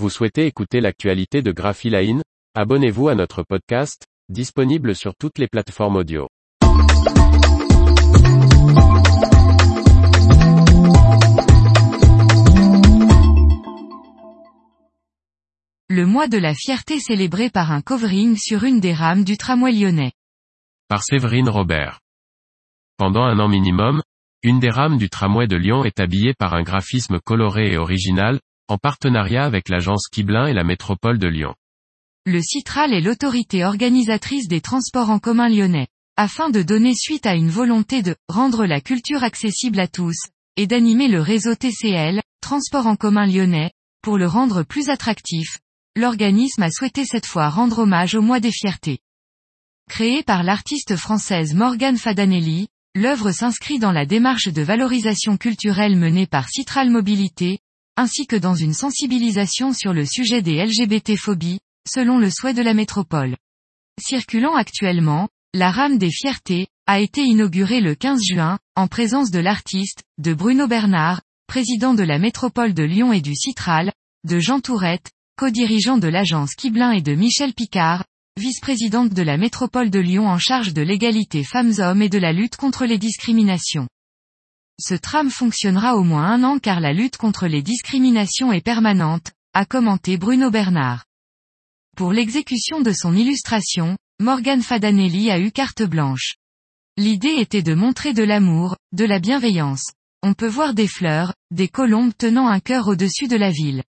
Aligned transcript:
Vous 0.00 0.10
souhaitez 0.10 0.46
écouter 0.46 0.80
l'actualité 0.80 1.40
de 1.40 1.52
Graphiline 1.52 2.22
Abonnez-vous 2.56 3.08
à 3.08 3.14
notre 3.14 3.44
podcast, 3.44 4.06
disponible 4.28 4.96
sur 4.96 5.14
toutes 5.14 5.38
les 5.38 5.46
plateformes 5.46 5.94
audio. 5.94 6.28
Le 15.88 16.06
mois 16.06 16.26
de 16.26 16.38
la 16.38 16.54
fierté 16.54 16.98
célébré 16.98 17.48
par 17.48 17.70
un 17.70 17.80
covering 17.80 18.36
sur 18.36 18.64
une 18.64 18.80
des 18.80 18.92
rames 18.92 19.22
du 19.22 19.36
tramway 19.36 19.70
lyonnais. 19.70 20.10
Par 20.88 21.04
Séverine 21.04 21.48
Robert. 21.48 22.00
Pendant 22.96 23.22
un 23.22 23.38
an 23.38 23.48
minimum, 23.48 24.02
une 24.42 24.58
des 24.58 24.70
rames 24.70 24.98
du 24.98 25.08
tramway 25.08 25.46
de 25.46 25.56
Lyon 25.56 25.84
est 25.84 26.00
habillée 26.00 26.34
par 26.34 26.54
un 26.54 26.64
graphisme 26.64 27.20
coloré 27.20 27.72
et 27.72 27.78
original, 27.78 28.40
en 28.68 28.78
partenariat 28.78 29.44
avec 29.44 29.68
l'agence 29.68 30.08
Kiblin 30.08 30.46
et 30.46 30.52
la 30.52 30.64
métropole 30.64 31.18
de 31.18 31.28
Lyon. 31.28 31.54
Le 32.26 32.40
Citral 32.40 32.94
est 32.94 33.00
l'autorité 33.00 33.64
organisatrice 33.64 34.48
des 34.48 34.60
transports 34.60 35.10
en 35.10 35.18
commun 35.18 35.48
lyonnais. 35.48 35.88
Afin 36.16 36.48
de 36.48 36.62
donner 36.62 36.94
suite 36.94 37.26
à 37.26 37.34
une 37.34 37.50
volonté 37.50 38.00
de 38.00 38.14
rendre 38.28 38.66
la 38.66 38.80
culture 38.80 39.24
accessible 39.24 39.80
à 39.80 39.88
tous, 39.88 40.16
et 40.56 40.66
d'animer 40.66 41.08
le 41.08 41.20
réseau 41.20 41.54
TCL, 41.54 42.22
Transport 42.40 42.86
en 42.86 42.94
commun 42.94 43.26
lyonnais, 43.26 43.72
pour 44.02 44.16
le 44.16 44.26
rendre 44.26 44.62
plus 44.62 44.90
attractif, 44.90 45.58
l'organisme 45.96 46.62
a 46.62 46.70
souhaité 46.70 47.04
cette 47.04 47.26
fois 47.26 47.48
rendre 47.48 47.80
hommage 47.80 48.14
au 48.14 48.22
mois 48.22 48.38
des 48.38 48.52
fiertés. 48.52 48.98
Créé 49.88 50.22
par 50.22 50.42
l'artiste 50.42 50.96
française 50.96 51.54
Morgane 51.54 51.96
Fadanelli, 51.96 52.68
l'œuvre 52.94 53.32
s'inscrit 53.32 53.78
dans 53.78 53.92
la 53.92 54.06
démarche 54.06 54.48
de 54.48 54.62
valorisation 54.62 55.36
culturelle 55.36 55.96
menée 55.96 56.26
par 56.26 56.48
Citral 56.48 56.90
Mobilité, 56.90 57.58
ainsi 57.96 58.26
que 58.26 58.36
dans 58.36 58.54
une 58.54 58.74
sensibilisation 58.74 59.72
sur 59.72 59.92
le 59.92 60.04
sujet 60.04 60.42
des 60.42 60.64
LGBT-phobies, 60.64 61.60
selon 61.88 62.18
le 62.18 62.30
souhait 62.30 62.54
de 62.54 62.62
la 62.62 62.74
métropole. 62.74 63.36
Circulant 64.00 64.54
actuellement, 64.54 65.28
la 65.52 65.70
rame 65.70 65.98
des 65.98 66.10
fiertés, 66.10 66.66
a 66.86 67.00
été 67.00 67.22
inaugurée 67.22 67.80
le 67.80 67.94
15 67.94 68.20
juin, 68.22 68.58
en 68.76 68.88
présence 68.88 69.30
de 69.30 69.38
l'artiste, 69.38 70.02
de 70.18 70.34
Bruno 70.34 70.66
Bernard, 70.66 71.22
président 71.46 71.94
de 71.94 72.02
la 72.02 72.18
métropole 72.18 72.74
de 72.74 72.82
Lyon 72.82 73.12
et 73.12 73.20
du 73.20 73.34
Citral, 73.34 73.92
de 74.24 74.38
Jean 74.38 74.60
Tourette, 74.60 75.10
co-dirigeant 75.38 75.98
de 75.98 76.08
l'agence 76.08 76.54
Kiblin 76.54 76.92
et 76.92 77.02
de 77.02 77.14
Michel 77.14 77.54
Picard, 77.54 78.04
vice-présidente 78.36 79.14
de 79.14 79.22
la 79.22 79.36
métropole 79.36 79.90
de 79.90 80.00
Lyon 80.00 80.28
en 80.28 80.38
charge 80.38 80.74
de 80.74 80.82
l'égalité 80.82 81.44
femmes-hommes 81.44 82.02
et 82.02 82.08
de 82.08 82.18
la 82.18 82.32
lutte 82.32 82.56
contre 82.56 82.84
les 82.84 82.98
discriminations. 82.98 83.86
Ce 84.80 84.94
tram 84.94 85.30
fonctionnera 85.30 85.96
au 85.96 86.02
moins 86.02 86.24
un 86.24 86.42
an 86.42 86.58
car 86.58 86.80
la 86.80 86.92
lutte 86.92 87.16
contre 87.16 87.46
les 87.46 87.62
discriminations 87.62 88.52
est 88.52 88.60
permanente, 88.60 89.32
a 89.52 89.64
commenté 89.66 90.16
Bruno 90.16 90.50
Bernard. 90.50 91.04
Pour 91.96 92.12
l'exécution 92.12 92.80
de 92.80 92.92
son 92.92 93.14
illustration, 93.14 93.96
Morgan 94.20 94.62
Fadanelli 94.62 95.30
a 95.30 95.38
eu 95.38 95.52
carte 95.52 95.82
blanche. 95.82 96.34
L'idée 96.96 97.36
était 97.38 97.62
de 97.62 97.74
montrer 97.74 98.14
de 98.14 98.24
l'amour, 98.24 98.76
de 98.92 99.04
la 99.04 99.20
bienveillance. 99.20 99.92
On 100.24 100.34
peut 100.34 100.48
voir 100.48 100.74
des 100.74 100.88
fleurs, 100.88 101.34
des 101.52 101.68
colombes 101.68 102.12
tenant 102.16 102.48
un 102.48 102.58
cœur 102.58 102.88
au-dessus 102.88 103.28
de 103.28 103.36
la 103.36 103.50
ville. 103.50 103.84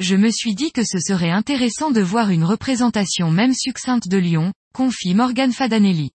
Je 0.00 0.14
me 0.14 0.30
suis 0.30 0.54
dit 0.54 0.72
que 0.72 0.84
ce 0.84 0.98
serait 0.98 1.30
intéressant 1.30 1.90
de 1.90 2.02
voir 2.02 2.30
une 2.30 2.44
représentation 2.44 3.30
même 3.30 3.54
succincte 3.54 4.08
de 4.08 4.18
Lyon, 4.18 4.52
confie 4.74 5.14
Morgan 5.14 5.52
Fadanelli. 5.52 6.10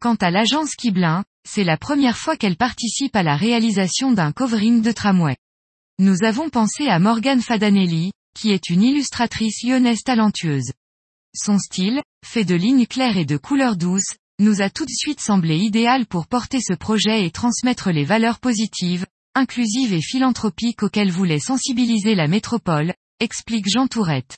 Quant 0.00 0.16
à 0.16 0.30
l'agence 0.30 0.74
Kiblin, 0.74 1.24
c'est 1.50 1.64
la 1.64 1.78
première 1.78 2.18
fois 2.18 2.36
qu'elle 2.36 2.56
participe 2.56 3.16
à 3.16 3.22
la 3.22 3.34
réalisation 3.34 4.12
d'un 4.12 4.32
covering 4.32 4.82
de 4.82 4.92
tramway. 4.92 5.36
Nous 5.98 6.22
avons 6.22 6.50
pensé 6.50 6.88
à 6.88 6.98
Morgan 6.98 7.40
Fadanelli, 7.40 8.12
qui 8.34 8.50
est 8.50 8.68
une 8.68 8.82
illustratrice 8.82 9.64
lyonnaise 9.64 10.02
talentueuse. 10.04 10.72
Son 11.34 11.58
style, 11.58 12.02
fait 12.24 12.44
de 12.44 12.54
lignes 12.54 12.86
claires 12.86 13.16
et 13.16 13.24
de 13.24 13.38
couleurs 13.38 13.76
douces, 13.76 14.14
nous 14.38 14.60
a 14.60 14.68
tout 14.68 14.84
de 14.84 14.92
suite 14.92 15.20
semblé 15.20 15.56
idéal 15.56 16.04
pour 16.04 16.26
porter 16.26 16.60
ce 16.60 16.74
projet 16.74 17.24
et 17.24 17.30
transmettre 17.30 17.90
les 17.90 18.04
valeurs 18.04 18.40
positives, 18.40 19.06
inclusives 19.34 19.94
et 19.94 20.02
philanthropiques 20.02 20.82
auxquelles 20.82 21.10
voulait 21.10 21.40
sensibiliser 21.40 22.14
la 22.14 22.28
métropole, 22.28 22.92
explique 23.20 23.68
Jean 23.68 23.86
Tourette. 23.86 24.36